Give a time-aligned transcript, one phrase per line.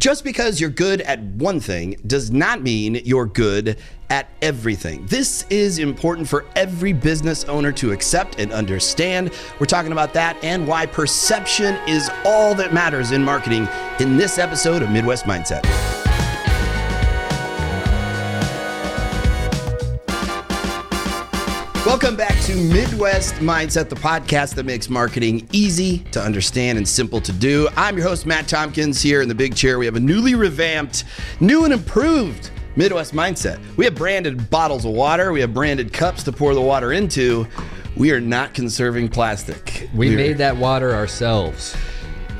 [0.00, 3.76] Just because you're good at one thing does not mean you're good
[4.08, 5.04] at everything.
[5.04, 9.30] This is important for every business owner to accept and understand.
[9.58, 13.68] We're talking about that and why perception is all that matters in marketing
[14.00, 15.99] in this episode of Midwest Mindset.
[21.86, 27.20] Welcome back to Midwest Mindset, the podcast that makes marketing easy to understand and simple
[27.22, 27.68] to do.
[27.74, 29.78] I'm your host, Matt Tompkins, here in the big chair.
[29.78, 31.04] We have a newly revamped,
[31.40, 33.58] new and improved Midwest Mindset.
[33.76, 37.46] We have branded bottles of water, we have branded cups to pour the water into.
[37.96, 39.88] We are not conserving plastic.
[39.94, 41.74] We We're- made that water ourselves.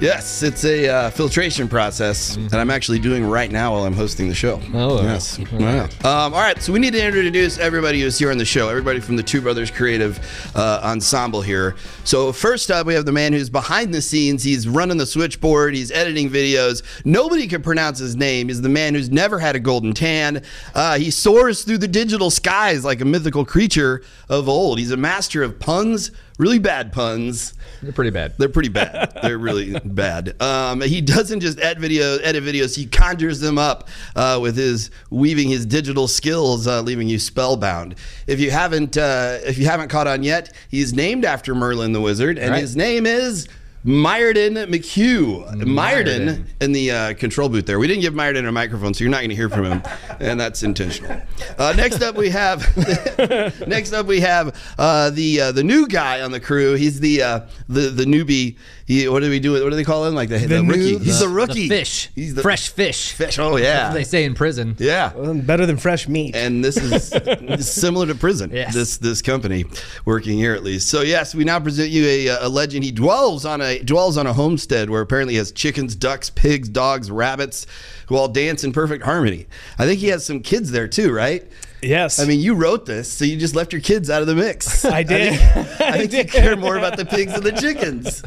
[0.00, 4.28] Yes, it's a uh, filtration process that I'm actually doing right now while I'm hosting
[4.28, 4.59] the show.
[4.73, 5.38] Oh, yes.
[5.38, 5.84] all Wow.
[5.84, 8.70] Um, all right, so we need to introduce everybody who's here on the show.
[8.70, 10.18] Everybody from the Two Brothers Creative
[10.56, 11.76] uh, Ensemble here.
[12.04, 14.42] So first up, we have the man who's behind the scenes.
[14.42, 15.74] He's running the switchboard.
[15.74, 16.82] He's editing videos.
[17.04, 18.48] Nobody can pronounce his name.
[18.48, 20.42] He's the man who's never had a golden tan.
[20.74, 24.78] Uh, he soars through the digital skies like a mythical creature of old.
[24.78, 26.10] He's a master of puns,
[26.41, 27.55] really bad puns.
[27.83, 28.35] They're pretty bad.
[28.38, 29.13] They're pretty bad.
[29.23, 30.41] They're really bad.
[30.43, 32.74] Um, he doesn't just edit videos, edit videos.
[32.74, 37.95] He conjures them up uh, with his weaving his digital skills, uh, leaving you spellbound.
[38.27, 42.01] If you haven't, uh, if you haven't caught on yet, he's named after Merlin the
[42.01, 42.61] Wizard, and Right.
[42.61, 43.46] his name is.
[43.84, 45.48] Myrddin McHugh.
[45.64, 47.78] Myrddin in the uh, control booth there.
[47.78, 49.82] We didn't give Myrddin a microphone, so you're not going to hear from him,
[50.20, 51.20] and that's intentional.
[51.59, 52.60] Uh, next up, we have
[53.66, 56.74] next up we have uh, the uh, the new guy on the crew.
[56.74, 58.56] He's the uh, the the newbie.
[58.91, 59.52] He, what do we do?
[59.52, 60.16] What do they call him?
[60.16, 60.96] Like the, the, rookie.
[60.96, 61.02] noob.
[61.05, 61.69] He's the, The- rookie.
[61.69, 62.10] The fish.
[62.13, 63.13] He's the fresh fish.
[63.13, 63.38] fish.
[63.38, 64.75] Oh yeah, They say in prison.
[64.81, 65.12] yeah.
[65.15, 66.34] Well, better than fresh meat.
[66.34, 67.11] And this is this
[67.61, 68.50] is similar to prison.
[68.53, 68.75] Yes.
[68.75, 69.65] This this company
[70.05, 70.88] working here at least.
[70.88, 72.83] So yes, we now present you a, a legend.
[72.83, 76.69] He dwells on a dwells on a homestead where apparently he has chickens, ducks, pigs,
[76.69, 77.69] dogs, rabbits,
[78.09, 79.47] who all dance in perfect harmony.
[79.78, 81.47] I think he has some kids there too, right?
[81.82, 82.19] Yes.
[82.19, 84.84] I mean, you wrote this, so you just left your kids out of the mix.
[84.84, 85.38] I did.
[85.38, 88.22] think, I think you care more about the pigs than the chickens.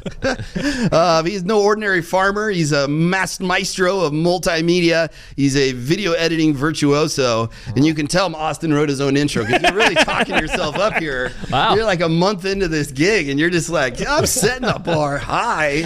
[0.91, 2.49] uh, he's no ordinary farmer.
[2.49, 5.11] He's a mas- maestro of multimedia.
[5.35, 7.49] He's a video editing virtuoso.
[7.75, 10.77] And you can tell him Austin wrote his own intro because you're really talking yourself
[10.77, 11.31] up here.
[11.51, 11.75] Wow.
[11.75, 15.17] You're like a month into this gig and you're just like, I'm setting the bar
[15.17, 15.83] high.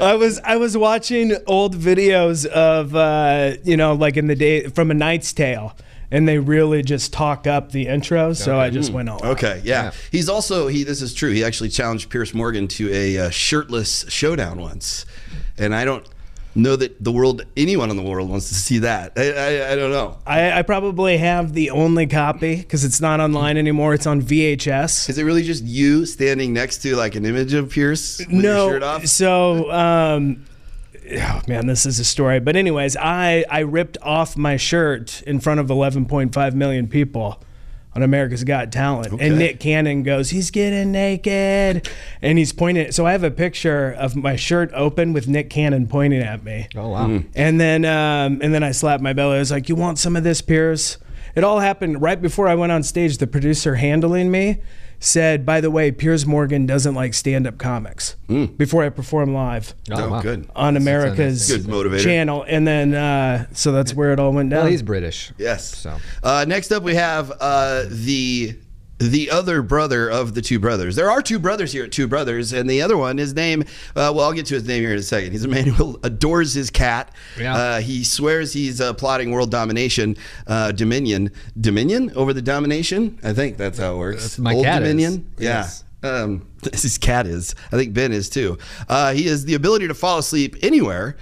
[0.00, 4.68] I was I was watching old videos of uh, you know like in the day
[4.68, 5.76] from a Knight's Tale,
[6.10, 8.32] and they really just talk up the intro.
[8.32, 9.22] So I just went on.
[9.22, 9.84] Okay, yeah.
[9.84, 9.92] Yeah.
[10.10, 10.84] He's also he.
[10.84, 11.32] This is true.
[11.32, 15.06] He actually challenged Piers Morgan to a uh, shirtless showdown once,
[15.58, 16.06] and I don't
[16.54, 19.12] know that the world, anyone in the world, wants to see that.
[19.16, 20.18] I, I, I don't know.
[20.26, 23.94] I, I probably have the only copy because it's not online anymore.
[23.94, 25.08] It's on VHS.
[25.08, 28.70] Is it really just you standing next to like an image of Piers with your
[28.70, 29.06] shirt no, off?
[29.06, 30.44] so um,
[31.12, 32.40] oh man, this is a story.
[32.40, 37.42] But anyways, I I ripped off my shirt in front of 11.5 million people
[37.96, 39.28] on America's Got Talent, Okay.
[39.28, 41.88] and Nick Cannon goes, "He's getting naked,"
[42.20, 42.90] and he's pointing.
[42.90, 46.66] So I have a picture of my shirt open with Nick Cannon pointing at me.
[46.74, 47.06] Oh wow.
[47.06, 47.28] Mm-hmm.
[47.36, 49.36] And then um, and then I slapped my belly.
[49.36, 50.98] I was like, "You want some of this, Piers?"
[51.36, 53.18] It all happened right before I went on stage.
[53.18, 54.60] The producer handling me
[54.98, 58.16] said, "By the way, Piers Morgan doesn't like stand-up comics."
[58.56, 60.20] Before I perform live Oh, wow.
[60.22, 60.48] good.
[60.56, 62.02] on America's Good motivator.
[62.02, 64.60] channel, and then uh, so that's where it all went down.
[64.62, 65.32] Well, he's British.
[65.38, 65.76] Yes.
[65.76, 65.96] So.
[66.22, 68.56] Uh, next up, we have uh, the
[68.98, 70.94] the other brother of the two brothers.
[70.96, 73.62] There are two brothers here at Two Brothers, and the other one, his name.
[73.96, 75.32] Uh, well, I'll get to his name here in a second.
[75.32, 77.12] He's a man who adores his cat.
[77.38, 77.54] Yeah.
[77.56, 80.16] Uh, he swears he's uh, plotting world domination,
[80.46, 83.18] uh, dominion, dominion over the domination.
[83.22, 84.22] I think that's how it works.
[84.22, 84.88] That's- my Old cat is.
[84.88, 85.30] dominion.
[85.38, 85.84] Yes.
[86.02, 86.10] Yeah.
[86.10, 87.54] Um, his cat is.
[87.72, 88.58] I think Ben is too.
[88.88, 91.16] Uh, he has the ability to fall asleep anywhere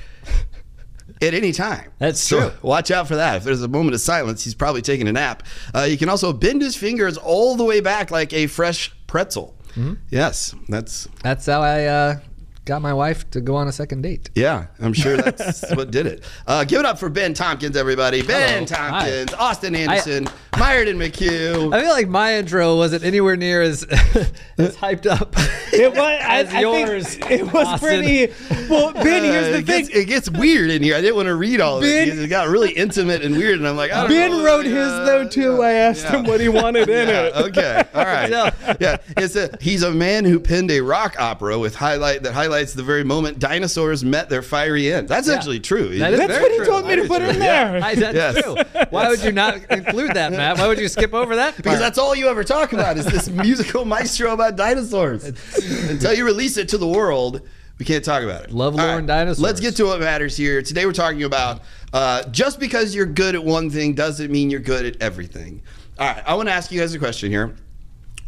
[1.22, 1.91] at any time.
[1.99, 2.59] That's So true.
[2.62, 3.37] Watch out for that.
[3.37, 5.43] If there's a moment of silence, he's probably taking a nap.
[5.75, 9.56] Uh, you can also bend his fingers all the way back like a fresh pretzel.
[9.71, 9.94] Mm-hmm.
[10.11, 12.21] Yes, that's That's how I uh,
[12.65, 14.31] got my wife to go on a second date.
[14.34, 14.67] yeah.
[14.81, 16.25] I'm sure that's what did it.
[16.47, 18.23] Uh, give it up for Ben Tompkins, everybody.
[18.23, 18.91] Ben Hello.
[18.91, 21.75] Tompkins, Austin Anderson, Myrddin McHugh.
[21.75, 23.82] I feel like my intro wasn't anywhere near as
[24.59, 25.35] as hyped up.
[25.73, 26.19] It was.
[26.23, 27.88] As I yours, think it was Austin.
[27.88, 28.32] pretty.
[28.69, 29.85] Well, Ben, here's Uh, the it, thing.
[29.85, 30.94] gets, it gets weird in here.
[30.94, 33.37] I didn't want to read all of it Ben- because it got really intimate and
[33.37, 33.59] weird.
[33.59, 35.55] And I'm like, I don't Ben know, wrote like, his uh, though too.
[35.56, 36.17] yeah, I asked yeah.
[36.19, 37.35] him what he wanted in Yeah, it.
[37.49, 37.85] okay.
[37.94, 38.29] All right.
[38.31, 38.76] tell.
[38.81, 38.99] yeah.
[39.17, 42.82] It's a, he's a man who penned a rock opera with highlight that highlights the
[42.82, 45.08] very moment dinosaurs met their fiery end.
[45.08, 45.99] That's actually true.
[45.99, 47.38] That is That's very what he told me to put in true.
[47.38, 47.82] there.
[47.82, 48.43] I, that's Yes.
[48.43, 48.56] true.
[48.90, 50.58] Why would you not include that, Matt?
[50.58, 51.56] Why would you skip over that?
[51.56, 55.25] Because that's all you ever talk about is this musical maestro about dinosaurs.
[55.25, 57.40] Until you release it to the world,
[57.78, 58.50] We can't talk about it.
[58.52, 59.40] Love, All lore, and dinosaurs.
[59.40, 60.62] Let's get to what matters here.
[60.62, 61.62] Today we're talking about
[61.93, 65.62] uh, just because you're good at one thing doesn't mean you're good at everything.
[65.99, 67.56] All right, I want to ask you guys a question here.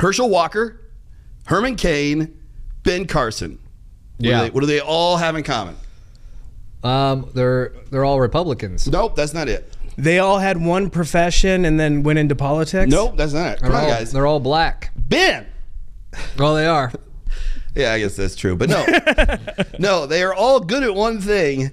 [0.01, 0.81] Herschel Walker,
[1.47, 2.37] Herman Cain,
[2.83, 3.59] Ben Carson.
[4.25, 4.39] What Yeah.
[4.39, 5.77] Do they, what do they all have in common?
[6.83, 8.87] Um, they're they're all Republicans.
[8.89, 9.73] Nope, that's not it.
[9.97, 12.91] They all had one profession and then went into politics.
[12.91, 13.61] Nope, that's not it.
[13.61, 14.13] They're on, all, guys.
[14.13, 14.91] They're all black.
[14.97, 15.47] Ben.
[16.39, 16.93] Well, they are.
[17.77, 18.55] Yeah, I guess that's true.
[18.55, 18.87] But no,
[19.81, 21.73] no, they are all good at one thing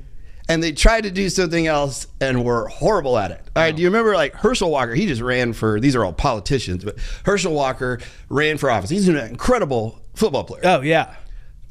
[0.50, 3.40] and they tried to do something else and were horrible at it.
[3.56, 4.96] All right, do you remember like Herschel Walker?
[4.96, 8.00] He just ran for, these are all politicians, but Herschel Walker
[8.30, 8.90] ran for office.
[8.90, 10.62] He's an incredible football player.
[10.64, 11.16] Oh yeah.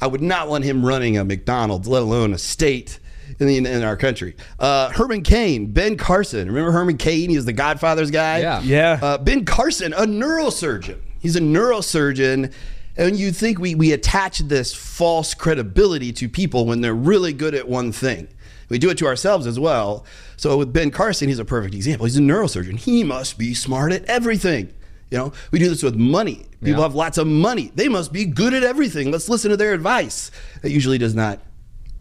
[0.00, 2.99] I would not want him running a McDonald's, let alone a state
[3.38, 4.35] in, the, in our country.
[4.58, 6.49] Uh, Herman Cain, Ben Carson.
[6.49, 7.31] Remember Herman Cain?
[7.31, 8.38] He was the Godfather's guy.
[8.38, 8.61] Yeah.
[8.62, 8.99] Yeah.
[9.00, 10.99] Uh, ben Carson, a neurosurgeon.
[11.20, 12.52] He's a neurosurgeon.
[12.97, 17.55] And you think we, we attach this false credibility to people when they're really good
[17.55, 18.29] at one thing.
[18.69, 20.05] We do it to ourselves as well.
[20.37, 22.06] So with Ben Carson, he's a perfect example.
[22.06, 22.79] He's a neurosurgeon.
[22.79, 24.73] He must be smart at everything.
[25.10, 26.46] You know, we do this with money.
[26.62, 26.86] People Yeah.
[26.88, 27.72] have lots of money.
[27.74, 29.10] They must be good at everything.
[29.10, 30.30] Let's listen to their advice.
[30.62, 31.40] That usually does not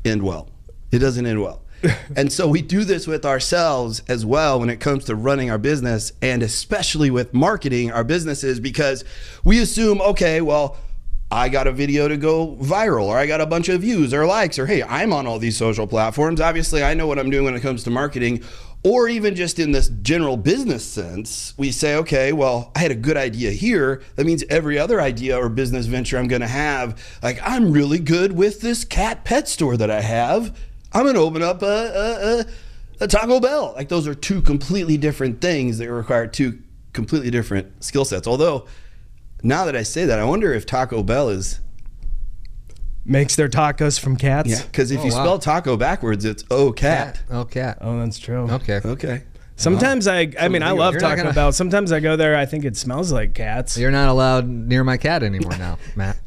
[0.05, 0.49] end well.
[0.91, 1.61] It doesn't end well.
[2.15, 5.57] and so we do this with ourselves as well when it comes to running our
[5.57, 9.05] business and especially with marketing our businesses because
[9.43, 10.75] we assume, okay, well,
[11.31, 14.25] I got a video to go viral or I got a bunch of views or
[14.25, 16.41] likes or hey, I'm on all these social platforms.
[16.41, 18.43] Obviously, I know what I'm doing when it comes to marketing.
[18.81, 22.95] Or even just in this general business sense, we say, okay, well, I had a
[22.95, 24.01] good idea here.
[24.15, 27.99] That means every other idea or business venture I'm going to have, like, I'm really
[27.99, 30.57] good with this cat pet store that I have.
[30.93, 32.45] I'm going to open up a, a, a,
[33.01, 33.73] a Taco Bell.
[33.75, 36.59] Like, those are two completely different things that require two
[36.93, 38.27] completely different skill sets.
[38.27, 38.65] Although,
[39.43, 41.59] now that I say that, I wonder if Taco Bell is
[43.09, 44.49] Makes their tacos from cats.
[44.49, 44.61] yeah.
[44.63, 45.23] Because if Oh, you wow.
[45.23, 47.21] spell taco backwards, it's oh cat.
[47.31, 47.79] Oh, cat.
[47.81, 48.49] Oh, that's true.
[48.51, 48.79] Okay.
[48.85, 49.23] Okay.
[49.55, 51.51] Sometimes I, I mean, I love you're not Taco gonna- Bell.
[51.51, 52.37] Sometimes I go there.
[52.37, 53.77] I think it smells like cats.
[53.77, 56.17] You're not allowed near my cat anymore now, Matt.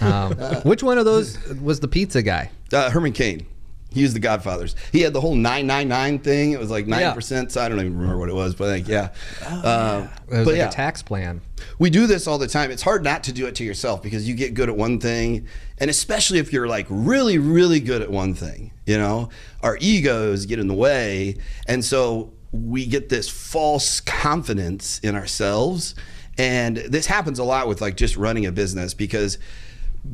[0.00, 0.32] Um,
[0.64, 2.50] which one of those was the pizza guy?
[2.72, 3.46] Uh, Herman Cain.
[3.92, 4.74] He used the Godfathers.
[4.90, 6.52] He had the whole 999 thing.
[6.52, 7.50] It was like 9%.
[7.50, 9.10] So I don't even remember what it was, but like, yeah.
[9.44, 11.40] Uh, It was but like yeah, a tax plan.
[11.78, 12.70] we do this all the time.
[12.70, 15.46] It's hard not to do it to yourself because you get good at one thing.
[15.78, 19.28] And especially if you're like really, really good at one thing, you know,
[19.62, 21.36] our egos get in the way.
[21.66, 25.94] And so we get this false confidence in ourselves.
[26.38, 29.38] And this happens a lot with like just running a business because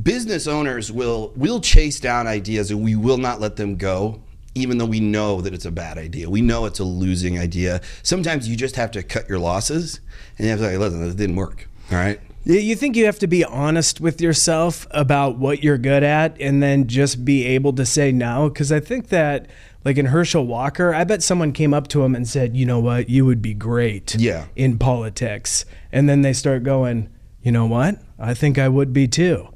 [0.02, 4.20] business owners will will chase down ideas and we will not let them go
[4.55, 7.81] even though we know that it's a bad idea we know it's a losing idea
[8.02, 10.00] sometimes you just have to cut your losses
[10.37, 13.19] and you have to like listen this didn't work all right You think you have
[13.20, 17.73] to be honest with yourself about what you're good at and then just be able
[17.75, 18.49] to say no?
[18.49, 19.49] Because I think that,
[19.85, 22.81] like in Herschel Walker, I bet someone came up to him and said, you know
[22.81, 24.46] what, you would be great Yeah.
[24.56, 25.67] in politics.
[25.93, 27.11] And then they start going,
[27.43, 29.49] you know what, I think I would be too.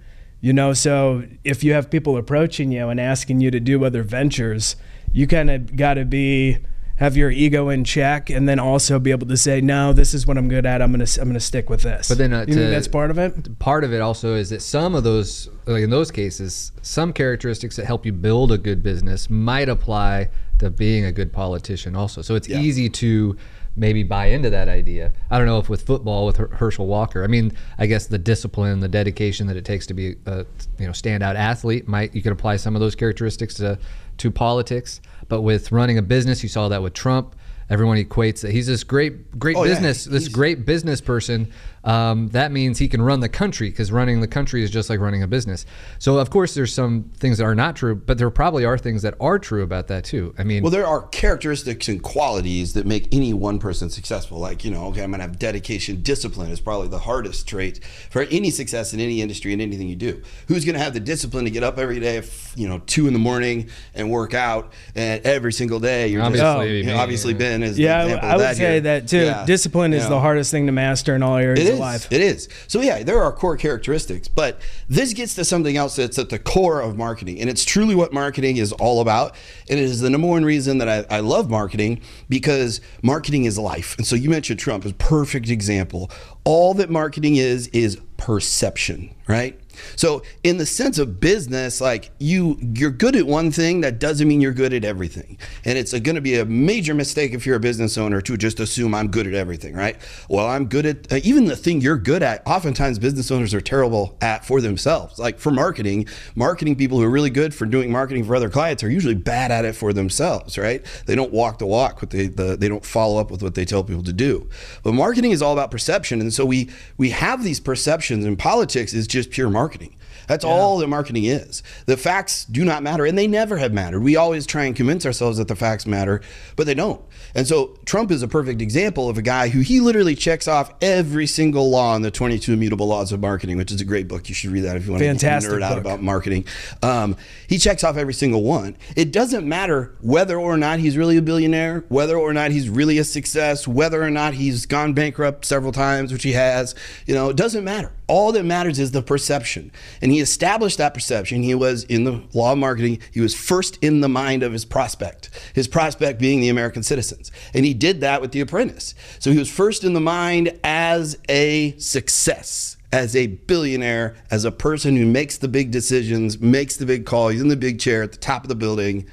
[0.45, 4.03] You know, so if you have people approaching you and asking you to do other
[4.03, 4.75] ventures,
[5.13, 6.59] you kind of got to be
[6.97, 10.25] have your ego in check and then also be able to say no this is
[10.27, 12.55] what i'm good at i'm gonna i'm gonna stick with this But then, uh, you
[12.55, 15.83] to- that's part of it Part of it also is that some of those, like
[15.83, 20.29] in those cases, some characteristics that help you build a good business might apply
[20.59, 22.23] to being a good politician also.
[22.23, 22.61] So it's Yeah.
[22.61, 23.37] easy to
[23.75, 25.13] maybe buy into that idea.
[25.31, 27.25] I don't know if with football with Herschel Walker.
[27.25, 30.45] I mean, I guess the discipline, the dedication that it takes to be a
[30.79, 33.79] you know standout athlete might you could apply some of those characteristics to
[34.19, 35.01] to politics.
[35.29, 37.35] But with running a business, you saw that with Trump.
[37.71, 39.73] Everyone equates that he's this great great Oh, yeah.
[39.75, 41.51] business this great business person.
[41.85, 45.01] Um, that means he can run the country because running the country is just like
[45.01, 45.67] running a business.
[45.99, 49.03] So of course there's some things that are not true, but there probably are things
[49.03, 50.33] that are true about that too.
[50.39, 54.65] I mean, well there are characteristics and qualities that make any one person successful like
[54.65, 58.51] you know okay i'm gonna have dedication discipline is probably the hardest trait for any
[58.51, 61.63] success in any industry and anything you do who's gonna have the discipline to get
[61.63, 65.53] up every day f- you know two in the morning and work out and every
[65.53, 68.33] single day you're obviously, just, Obviously, you know, obviously ben is the yeah example i
[68.33, 68.81] of would that say here.
[68.83, 69.45] that too Yeah.
[69.47, 71.81] discipline is You the hardest thing to master in all areas It of is.
[71.81, 72.49] life It is.
[72.69, 76.39] So yeah, there are core characteristics, but this gets to something else that's at the
[76.39, 79.35] core of marketing, and it's truly what marketing is all about.
[79.69, 83.59] And it is the number one reason that I, I love marketing because marketing is
[83.59, 83.97] life.
[83.97, 86.11] And so you mentioned Trump is perfect example.
[86.45, 89.59] All that marketing is is perception, right?
[89.97, 94.27] So in the sense of business, like you you're good at one thing, that doesn't
[94.27, 95.39] mean you're good at everything.
[95.65, 98.61] And it's going to be a major mistake if you're a business owner to just
[98.61, 99.97] assume I'm good at everything, right?
[100.29, 102.47] Well, I'm good at uh, even the thing you're good at.
[102.47, 105.19] Oftentimes business owners are terrible at for themselves.
[105.19, 108.83] Like for marketing, marketing people who are really good for doing marketing for other clients
[108.83, 110.85] are usually bad at it for themselves, right?
[111.07, 113.65] They don't walk the walk with the, the they don't follow up with what they
[113.65, 114.49] tell people to do.
[114.83, 116.21] But marketing is all about perception.
[116.21, 119.95] And so we we have these perceptions and politics is just pure marketing marketing.
[120.29, 121.63] That's all that marketing is.
[121.87, 124.01] The facts do not matter, and they never have mattered.
[124.01, 126.21] We always try and convince ourselves that the facts matter,
[126.57, 127.01] but they don't.
[127.35, 130.73] And so Trump is a perfect example of a guy who he literally checks off
[130.83, 134.29] every single law in the 22 Immutable Laws of Marketing, which is a great book.
[134.29, 136.45] You should read that if you want Fantastic to nerd out about marketing.
[136.83, 138.77] Um, he checks off every single one.
[138.97, 142.99] It doesn't matter whether or not he's really a billionaire, whether or not he's really
[142.99, 146.75] a success, whether or not he's gone bankrupt several times, which he has.
[147.07, 147.93] You know, it doesn't matter.
[148.09, 149.73] All that matters is the perception.
[150.03, 151.43] And he established that perception.
[151.43, 154.65] He was in the law of marketing, he was first in the mind of his
[154.65, 157.31] prospect, his prospect being the American citizens.
[157.55, 158.95] And he did that with The Apprentice.
[159.19, 164.53] So he was first in the mind as a success as a billionaire, as a
[164.53, 168.03] person who makes the big decisions, makes the big call, he's in the big chair
[168.03, 169.07] at the top of the building.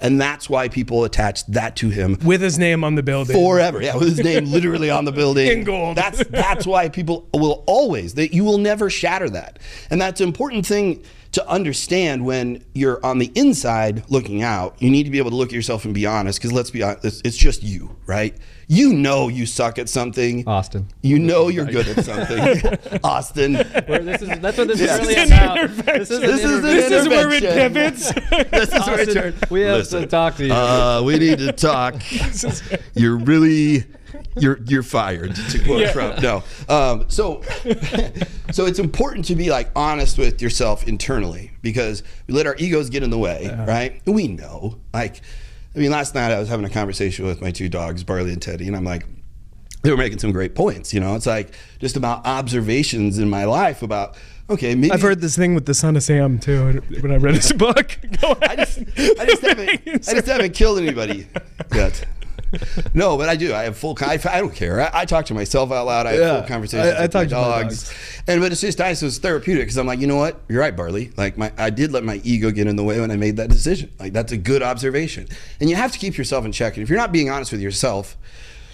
[0.00, 3.36] And that's why people attached that to him with his name on the building.
[3.36, 3.82] forever.
[3.82, 5.96] Yeah, with his name literally on the building In gold.
[5.96, 9.58] That's that's why people will always that you will never shatter that,
[9.90, 11.02] and that's an important thing
[11.34, 14.76] to understand when you're on the inside looking out.
[14.80, 16.82] You need to be able to look at yourself and be honest, because let's be
[16.82, 18.36] honest, it's, it's just you, right?
[18.68, 20.46] You know you suck at something.
[20.48, 20.88] Austin.
[21.02, 23.54] You know you're good at something, Austin.
[23.54, 24.96] Where this is, that's what this Yeah.
[25.00, 25.86] is really This is an about.
[25.98, 28.12] This is, This is this is where it pivots.
[28.50, 30.52] This is where it turns- we have Listen, to talk to you.
[30.52, 31.96] Uh, we need to talk.
[32.94, 33.84] You're really
[34.36, 36.20] you're you're fired to quote Trump.
[36.22, 36.42] No.
[36.68, 37.42] Um, so
[38.52, 42.90] so it's important to be like honest with yourself internally because we let our egos
[42.90, 44.00] get in the way, right?
[44.06, 44.78] And we know.
[44.92, 45.20] Like
[45.74, 48.42] I mean last night I was having a conversation with my two dogs, Barley and
[48.42, 49.06] Teddy, and I'm like
[49.82, 51.14] they were making some great points, you know.
[51.14, 54.16] It's like just about observations in my life about
[54.48, 57.34] okay, maybe I've heard this thing with the son of Sam too when I read
[57.34, 57.98] his book.
[58.22, 61.28] I just, I just haven't, I just haven't killed anybody
[61.72, 62.06] yet.
[62.94, 63.52] No, but I do.
[63.54, 63.96] I have full.
[64.00, 64.80] I, I don't care.
[64.80, 66.06] I, I talk to myself out loud.
[66.06, 66.38] I have Yeah.
[66.40, 67.84] full conversations I- I talk my to my dogs.
[67.88, 68.22] dogs.
[68.28, 69.02] and but it's just nice.
[69.02, 70.40] It's therapeutic because I'm like, you know what?
[70.48, 71.12] You're right, Barley.
[71.16, 73.48] Like my, I did let my ego get in the way when I made that
[73.50, 73.90] decision.
[73.98, 75.28] Like that's a good observation.
[75.60, 76.76] And you have to keep yourself in check.
[76.76, 78.16] And if you're not being honest with yourself,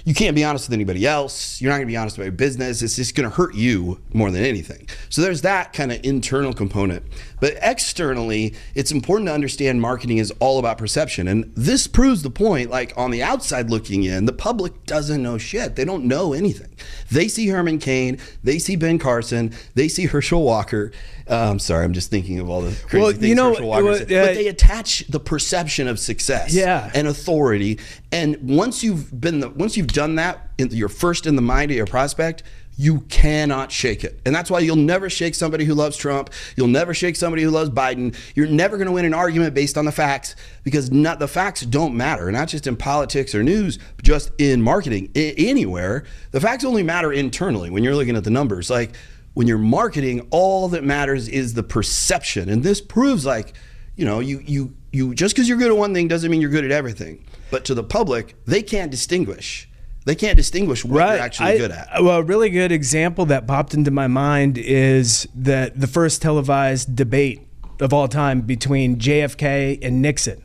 [0.04, 1.61] you can't be honest with anybody else.
[1.61, 2.83] You're not going to be honest about your business.
[2.83, 4.88] It's just going to hurt you more than anything.
[5.09, 7.04] So there's that kind of internal component.
[7.40, 11.26] But externally, it's important to understand marketing is all about perception.
[11.28, 12.71] And this proves the point.
[12.71, 15.76] Like on the outside looking in, the public doesn't know shit.
[15.76, 16.75] They don't know anything.
[17.11, 20.92] They see Herman Cain, they see Ben Carson, they see Herschel Walker.
[21.28, 23.69] Uh, I'm sorry, I'm just thinking of all the crazy Well, things you know, Herschel
[23.69, 24.12] Walker well, said.
[24.12, 26.90] uh, but they attach the perception of success Yeah.
[26.95, 27.78] and authority.
[28.11, 31.76] And once you've been the once you've done that, you're first in the mind of
[31.76, 32.42] your prospect.
[32.76, 36.30] You cannot shake it, and that's why you'll never shake somebody who loves Trump.
[36.56, 38.16] You'll never shake somebody who loves Biden.
[38.35, 41.61] You're never going to win an argument based on the facts because not the facts
[41.61, 42.32] don't matter.
[42.32, 46.04] Not just in politics or news, just in marketing, I- anywhere.
[46.30, 48.70] The facts only matter internally when you're looking at the numbers.
[48.70, 48.92] Like
[49.35, 53.52] when you're marketing, all that matters is the perception, and this proves like
[54.00, 56.49] you know, you you you just because you're good at one thing doesn't mean you're
[56.49, 57.23] good at everything.
[57.50, 59.68] But to the public, they can't distinguish.
[60.11, 61.88] They can't distinguish what you're actually I- good at.
[62.02, 66.97] Well, a really good example that popped into my mind is that the first televised
[66.97, 67.47] debate
[67.81, 70.43] of all time between JFK and Nixon.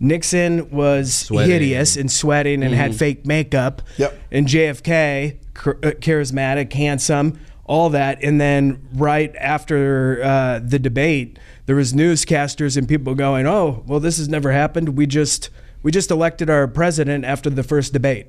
[0.00, 1.50] Nixon was Sweating.
[1.50, 3.82] hideous and sweating and had fake makeup.
[3.92, 4.02] Mm-hmm.
[4.02, 4.20] Yep.
[4.32, 8.22] And JFK, uh, charismatic, handsome, all that.
[8.22, 14.00] And then right after uh, the debate, there was newscasters and people going, "Oh, well,
[14.00, 14.96] this has never happened.
[14.96, 15.50] We just
[15.82, 18.28] we just elected our president after the first debate."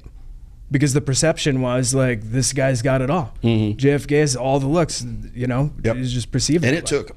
[0.71, 3.33] Because the perception was like this guy's got it all.
[3.43, 5.65] JFK has all the looks, you know.
[5.65, 5.85] Mm-hmm.
[5.85, 5.95] Yep.
[5.97, 6.63] It's just perceived.
[6.63, 7.15] and it took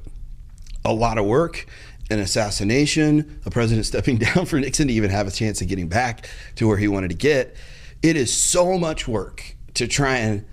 [0.84, 1.66] a lot of work,
[2.10, 5.88] an assassination, a president stepping down for Nixon to even have a chance of getting
[5.88, 7.56] back to where he wanted to get.
[8.02, 10.44] It is so much work to try and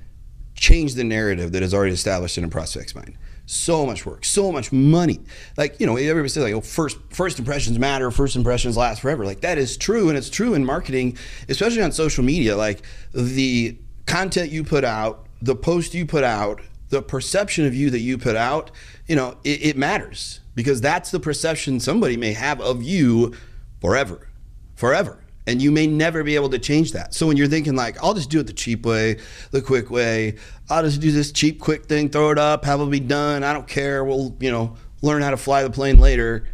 [0.56, 3.18] change the narrative that is already established in a prospect's mind.
[3.51, 5.22] So much work, so much money.
[5.58, 8.12] Like you know, everybody says like, "Oh, first first impressions matter.
[8.12, 11.91] First impressions last forever." Like that is true, and it's true in marketing, especially on
[11.91, 12.56] social media.
[12.56, 13.75] Like the
[14.06, 18.20] content you put out, the post you put out, the perception of you that you
[18.20, 18.70] put out,
[19.08, 23.34] you know, it, it matters because that's the perception somebody may have of you
[23.82, 24.27] forever,
[24.75, 25.24] forever.
[25.50, 27.15] And you may never be able to change that.
[27.15, 29.18] So when you're thinking like, I'll just do it the cheap way,
[29.50, 30.36] the quick way,
[30.70, 33.44] I'll just do this cheap, quick thing, throw it up, have it be done.
[33.44, 34.06] I don't care.
[34.06, 36.48] We'll, you know, learn how to fly the plane later.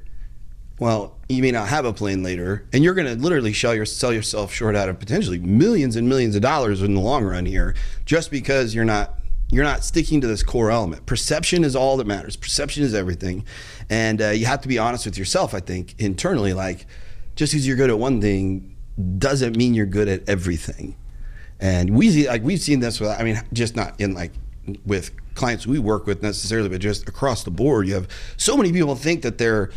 [0.79, 3.85] Well, you may not have a plane later, and you're going to literally sell, your,
[3.85, 7.45] sell yourself short out of potentially millions and millions of dollars in the long run
[7.45, 7.75] here,
[8.05, 9.15] just because you're not
[9.51, 11.05] you're not sticking to this core element.
[11.05, 12.35] Perception is all that matters.
[12.35, 13.45] Perception is everything,
[13.89, 15.53] and uh, you have to be honest with yourself.
[15.53, 16.87] I think internally, like
[17.35, 18.74] just because you're good at one thing
[19.17, 20.95] doesn't mean you're good at everything.
[21.59, 24.31] And we see, like we've seen this with, I mean, just not in like
[24.85, 27.87] with clients we work with necessarily, but just across the board.
[27.87, 29.69] You have so many people think that they're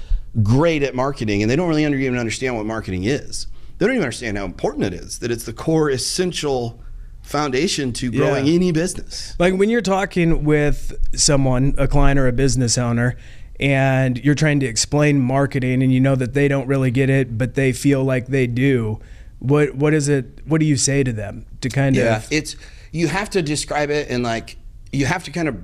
[0.43, 3.47] great at marketing and they don't really even understand what marketing is.
[3.79, 6.81] They don't even understand how important it is, that it's the core essential
[7.23, 8.55] foundation to growing Yeah.
[8.55, 9.35] any business.
[9.39, 13.17] Like when you're talking with someone, a client or a business owner,
[13.61, 17.37] and you're trying to explain marketing and you know that they don't really get it,
[17.37, 19.00] but they feel like they do.
[19.41, 22.57] What what is it what do you say to them to kind Yeah, of it's
[22.93, 24.57] you have to describe it and like
[24.93, 25.57] you have to kind of.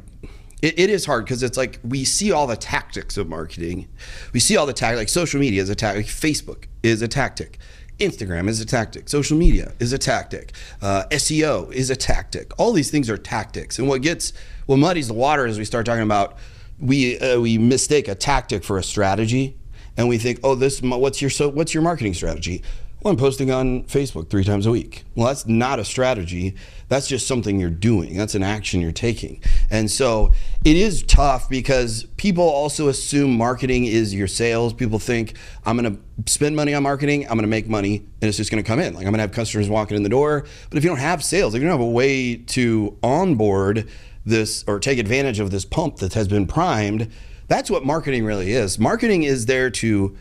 [0.63, 3.87] It, it is hard because it's like we see all the tactics of marketing.
[4.33, 4.99] We see all the tactics.
[4.99, 6.07] Like social media is a tactic.
[6.07, 7.59] Facebook is a tactic.
[7.99, 9.09] Instagram is a tactic.
[9.09, 10.53] Social media is a tactic.
[10.81, 12.51] Uh, SEO is a tactic.
[12.59, 13.79] All these things are tactics.
[13.79, 14.33] And what gets
[14.67, 16.39] what muddies the water is we start talking about
[16.79, 19.57] we uh, we mistake a tactic for a strategy,
[19.97, 22.63] and we think, oh, this what's your so what's your marketing strategy?
[23.05, 25.05] Well, I'm posting on Facebook three times a week.
[25.15, 26.55] Well, that's not a strategy.
[26.89, 28.17] That's just something you're doing.
[28.17, 29.43] That's an action you're taking.
[29.71, 30.33] And so
[30.65, 34.73] it is tough because people also assume marketing is your sales.
[34.73, 35.35] People think
[35.67, 38.51] I'm going to spend money on marketing, I'm going to make money, and it's just
[38.51, 38.95] going to come in.
[38.95, 40.47] Like I'm going to have customers walking in the door.
[40.71, 43.91] But if you don't have sales, if you don't have a way to onboard
[44.25, 47.11] this or take advantage of this pump that has been primed,
[47.49, 48.79] that's what marketing really is.
[48.79, 50.17] Marketing is there to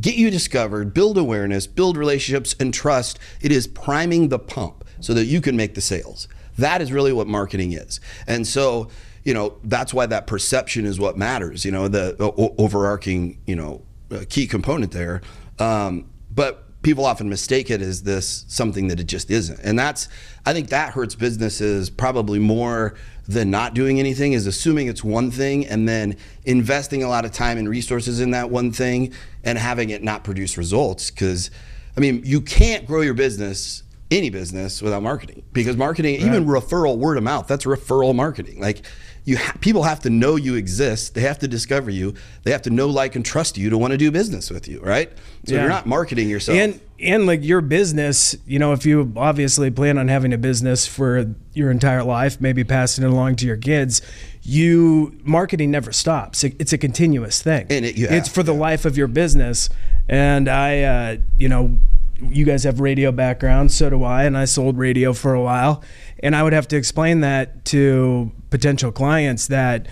[0.00, 3.18] get you discovered, build awareness, build relationships and trust.
[3.40, 6.28] It is priming the pump so that you can make the sales.
[6.56, 8.00] That is really what marketing is.
[8.26, 8.90] And so,
[9.24, 12.16] you know, that's why that perception is what matters, you know, the
[12.58, 15.20] overarching, you know, uh, key component there.
[15.58, 19.60] Um, but people often mistake it as this something that it just isn't.
[19.62, 20.08] And that's,
[20.46, 22.94] I think that hurts businesses probably more
[23.28, 26.16] than not doing anything is assuming it's one thing and then
[26.46, 29.12] investing a lot of time and resources in that one thing
[29.44, 31.10] and having it not produce results.
[31.10, 31.50] Because,
[31.94, 35.42] I mean, you can't grow your business, any business, without marketing.
[35.52, 38.60] Because marketing, even referral, word of mouth, that's referral marketing.
[38.60, 38.82] Like,
[39.24, 41.14] you ha- people have to know you exist.
[41.14, 42.14] They have to discover you.
[42.44, 44.80] They have to know, like, and trust you to want to do business with you,
[44.80, 45.10] right?
[45.46, 45.60] So Yeah.
[45.60, 46.56] you're not marketing yourself.
[46.58, 50.84] and and like your business, you know, if you obviously plan on having a business
[50.84, 54.02] for your entire life, maybe passing it along to your kids,
[54.42, 56.42] you marketing never stops.
[56.42, 57.66] It- It's a continuous thing.
[57.70, 59.68] And it- you it's for the life of your business.
[60.08, 61.78] And I, uh, you know,
[62.20, 65.82] you guys have radio background, so do I, and I sold radio for a while,
[66.22, 69.86] and I would have to explain that to potential clients that,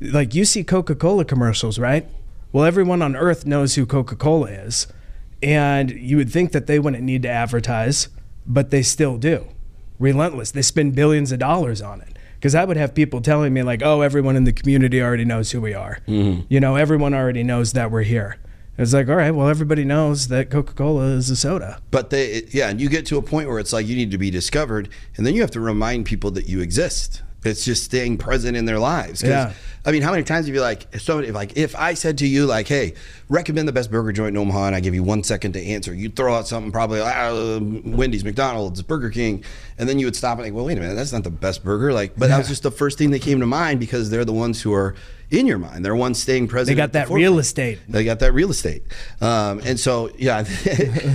[0.00, 2.06] like, you see Coca-Cola commercials, right?
[2.52, 4.86] Well, everyone on earth knows who Coca-Cola is.
[5.44, 8.08] And you would think that they wouldn't need to advertise,
[8.46, 9.48] but they still do.
[9.98, 10.52] Relentless.
[10.52, 12.16] They spend billions of dollars on it.
[12.36, 15.50] Because I would have people telling me, like, oh, everyone in the community already knows
[15.50, 15.98] who we are.
[16.06, 16.42] Mm-hmm.
[16.48, 18.36] You know, everyone already knows that we're here.
[18.78, 21.80] It's like, all right, well, everybody knows that Coca Cola is a soda.
[21.90, 24.18] But they, yeah, and you get to a point where it's like you need to
[24.18, 27.22] be discovered, and then you have to remind people that you exist.
[27.44, 29.22] It's just staying present in their lives.
[29.22, 29.52] Yeah.
[29.84, 32.18] I mean, how many times have you like, if somebody, if like, if I said
[32.18, 32.94] to you, like, hey,
[33.28, 35.92] recommend the best burger joint in Omaha, and I give you one second to answer,
[35.92, 39.44] you'd throw out something probably like uh, Wendy's, McDonald's, Burger King,
[39.76, 41.64] and then you would stop and like, well, wait a minute, that's not the best
[41.64, 41.92] burger.
[41.92, 44.32] Like, but that was just the first thing that came to mind because they're the
[44.32, 44.94] ones who are
[45.32, 45.84] in your mind.
[45.84, 46.76] They're one staying present.
[46.76, 47.80] They got that real estate.
[47.88, 48.82] They got that real estate.
[49.20, 50.38] Um, and so, yeah,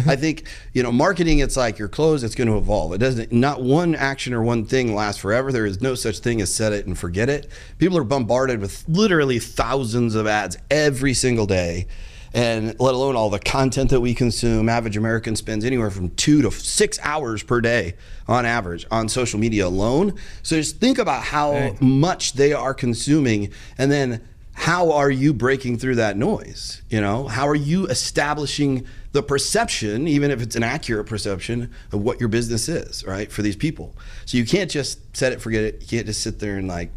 [0.05, 2.93] I think, you know, marketing, it's like your clothes, it's going to evolve.
[2.93, 5.51] It doesn't, not one action or one thing lasts forever.
[5.51, 7.49] There is no such thing as set it and forget it.
[7.77, 11.85] People are bombarded with literally thousands of ads every single day.
[12.33, 16.41] And let alone all the content that we consume, average American spends anywhere from two
[16.43, 17.95] to six hours per day
[18.27, 20.13] on average on social media alone.
[20.43, 21.81] So just think about how Right.
[21.81, 24.21] much they are consuming and then
[24.59, 30.07] how are you breaking through that noise you know how are you establishing the perception
[30.07, 33.95] even if it's an accurate perception of what your business is right for these people
[34.25, 36.89] so you can't just set it forget it you can't just sit there and like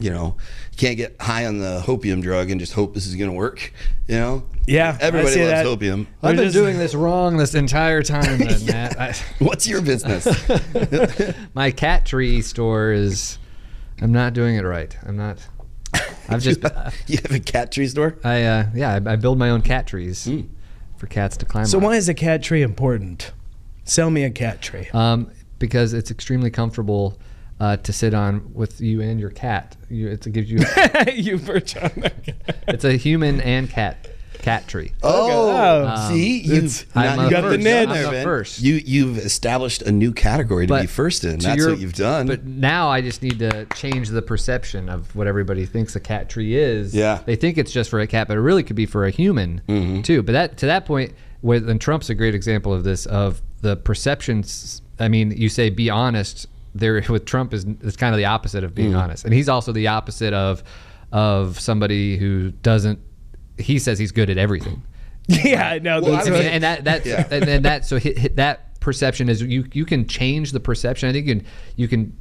[0.00, 0.36] you know
[0.72, 3.36] you can't get high on the hopium drug and just hope this is going to
[3.36, 3.72] work
[4.08, 5.66] you know Yeah, everybody loves that.
[5.66, 8.98] hopium I've We're been just- doing this wrong this entire time, then, Matt.
[9.00, 10.26] I, what's your business
[11.54, 13.38] my cat tree store is.
[14.00, 14.96] I'm not doing it right.
[15.04, 15.38] I'm not.
[16.28, 16.60] I've just.
[17.06, 18.94] you have a cat tree store I uh, yeah.
[19.06, 20.40] I, I build my own cat trees Hmm.
[20.96, 21.66] for cats to climb.
[21.66, 21.84] So on.
[21.84, 23.30] why is a cat tree important?
[23.84, 24.88] Sell me a cat tree.
[24.92, 27.16] um, because it's extremely comfortable
[27.62, 29.76] uh, to sit on with you and your cat.
[29.88, 30.58] You, it gives you.
[31.14, 32.64] you perch on the cat.
[32.68, 34.08] it's a human and cat
[34.40, 34.90] cat tree.
[35.04, 36.08] Oh, Oh.
[36.08, 37.58] see, you've I'm a you got the first.
[37.62, 37.88] niche.
[37.88, 38.24] I'm there, Ben.
[38.24, 38.60] first.
[38.60, 41.38] You you've established a new category to be first in.
[41.38, 42.26] to That's your- what you've done.
[42.26, 46.28] But now I just need to change the perception of what everybody thinks a cat
[46.28, 46.92] tree is.
[46.92, 47.16] Yeah.
[47.18, 47.24] Mm-hmm.
[47.26, 50.02] They think it's just for a cat, but it really could be for a human
[50.02, 50.24] too.
[50.24, 53.76] But that to that point, with and Trump's a great example of this of the
[53.76, 54.82] perceptions.
[54.98, 56.48] I mean, you say be honest.
[56.74, 58.98] There with Trump is it's kind of the opposite of being Mm-hmm.
[59.00, 60.62] honest, and he's also the opposite of
[61.12, 62.98] of somebody who doesn't.
[63.58, 64.82] He says he's good at everything.
[65.28, 66.06] yeah, no, know.
[66.08, 67.26] Well, I I mean, mean, and that that Yeah.
[67.30, 71.08] and, and that so hit, hit that perception is you you can change the perception.
[71.08, 72.16] I think you can you can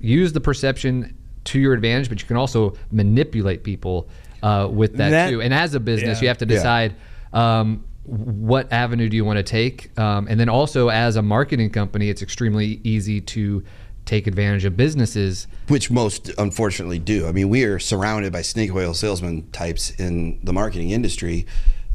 [0.00, 4.08] use the perception to your advantage, but you can also manipulate people
[4.42, 5.40] uh, with that, That- too.
[5.42, 6.22] And as a business, yeah.
[6.22, 6.54] you have to Yeah.
[6.54, 6.94] decide.
[7.32, 9.96] Um, what avenue do you want to take?
[9.98, 13.64] Um, and then also, as a marketing company, it's extremely easy to
[14.06, 17.26] take advantage of businesses which most unfortunately do.
[17.26, 21.44] I mean, we are surrounded by snake oil salesman types in the marketing industry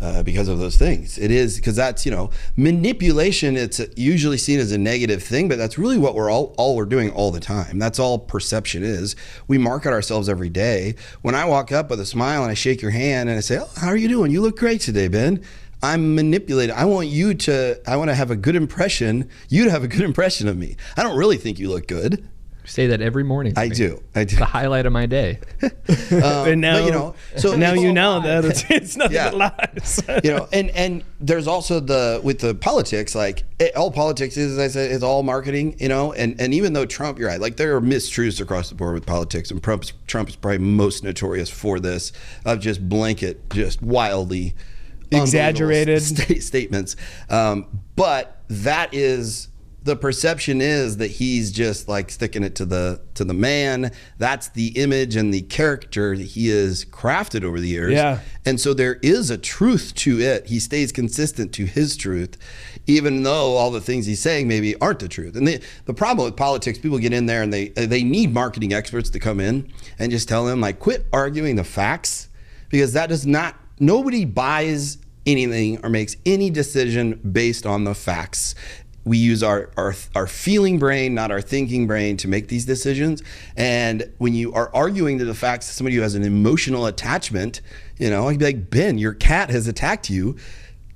[0.01, 1.17] uh, because of those things.
[1.17, 3.55] It is because that's you know manipulation.
[3.55, 6.85] It's usually seen as a negative thing, but that's really what we're all all we're
[6.85, 7.79] doing all the time.
[7.79, 9.15] That's all perception is.
[9.47, 10.95] We market ourselves every day.
[11.21, 13.59] When I walk up with a smile and I shake your hand and I say,
[13.59, 14.31] "Oh, how are you doing?
[14.31, 15.43] You look great today, Ben."
[15.83, 16.75] I'm manipulating.
[16.75, 17.79] I want you to.
[17.87, 19.29] I want to have a good impression.
[19.49, 20.75] You to have a good impression of me.
[20.97, 22.27] I don't really think you look good.
[22.65, 23.53] say that every morning.
[23.57, 23.75] I me.
[23.75, 24.03] do.
[24.13, 24.33] I do.
[24.33, 25.39] It's the highlight of my day.
[26.11, 29.15] Um, and now but, you know, so now you all know that it's, it's nothing
[29.15, 29.31] Yeah.
[29.31, 30.03] but lies.
[30.23, 34.53] you know and and there's also the with the politics like it, all politics is
[34.53, 37.39] as i said is all marketing you know and and even though trump you're right
[37.39, 41.01] like there are mistruths across the board with politics and trump's trump is probably most
[41.03, 42.11] notorious for this
[42.45, 44.80] of just blanket just wildly unbelievable
[45.11, 46.01] Exaggerated.
[46.03, 46.95] sta- statements
[47.29, 49.47] um, but that is
[49.83, 54.49] the perception is that he's just like sticking it to the to the man that's
[54.49, 58.19] the image and the character that he has crafted over the years Yeah.
[58.45, 60.45] and so there is a truth to it.
[60.47, 62.37] He stays consistent to his truth,
[62.85, 65.35] even though all the things he's saying maybe aren't the truth.
[65.35, 68.73] And the, the problem with politics, people get in there and they they need marketing
[68.73, 72.29] experts to come in and just tell them like, quit arguing the facts,
[72.69, 73.55] because that does not.
[73.79, 78.55] Nobody buys anything or makes any decision based on the facts
[79.03, 83.23] we use our, our our feeling brain, not our thinking brain, to make these decisions.
[83.57, 87.61] And when you are arguing to the facts somebody who has an emotional attachment,
[87.97, 90.37] you know, I'd be like, Ben, your cat has attacked you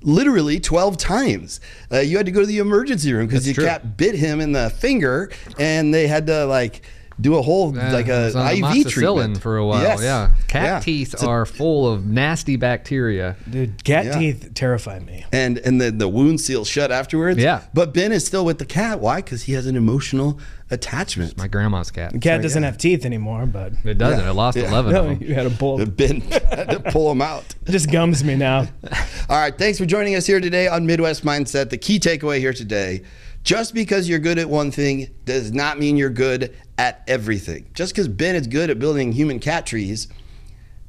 [0.02, 1.60] literally 12 times.
[1.90, 3.64] Uh, you had to go to the emergency room because your true.
[3.64, 6.82] cat bit him in the finger and they had to like
[7.20, 9.82] do a whole Yeah, like a it was on IV treatment for a while.
[9.82, 10.02] Yes.
[10.02, 10.80] Yeah, cat Yeah.
[10.80, 13.36] teeth are full of nasty bacteria.
[13.48, 14.18] Dude, cat Yeah.
[14.18, 15.24] teeth terrify me.
[15.32, 17.38] and and then the wound seals shut afterwards.
[17.38, 17.60] Yeah.
[17.72, 19.00] But Ben is still with the cat.
[19.00, 19.16] Why?
[19.16, 20.38] Because he has an emotional
[20.70, 21.38] attachment.
[21.38, 22.12] My grandma's cat.
[22.12, 22.68] The cat So, doesn't yeah.
[22.70, 24.20] have teeth anymore, but It doesn't.
[24.24, 24.30] Yeah.
[24.30, 24.68] It lost Yeah.
[24.68, 25.28] 11 no, of them.
[25.28, 25.84] you had a bull.
[25.86, 27.44] Ben had to pull them out.
[27.66, 28.68] It just gums me now.
[29.30, 31.70] All right, thanks for joining us here today on Midwest Mindset.
[31.70, 33.02] The key takeaway here today
[33.42, 37.66] just because you're good at one thing does not mean you're good at everything.
[37.74, 40.08] Just because Ben is good at building human cat trees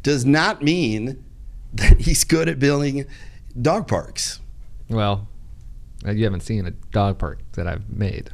[0.03, 1.23] does not mean
[1.73, 3.05] that he's good at building
[3.59, 4.39] dog parks.
[4.89, 5.27] Well,
[6.05, 8.29] you haven't seen a dog park that I've made.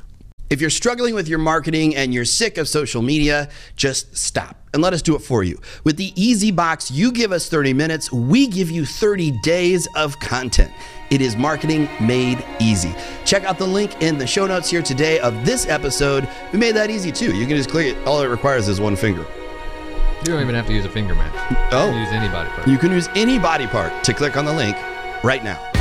[0.50, 4.84] If you're struggling with your marketing and you're sick of social media, just stop and
[4.84, 5.60] let us do it for you.
[5.84, 10.20] With the Easy Box, you give us 30 minutes, we give you 30 days of
[10.20, 10.72] content.
[11.10, 12.94] It is marketing made easy.
[13.26, 16.28] Check out the link in the show notes here today of this episode.
[16.52, 17.36] We made that easy too.
[17.36, 18.08] You can just click it.
[18.08, 19.26] All it requires is one finger.
[20.20, 21.34] You don't even have to use a finger match.
[21.72, 21.88] Oh.
[21.88, 22.68] You can use any body part.
[22.68, 24.78] You can use any body part to click on the link
[25.24, 25.73] right now.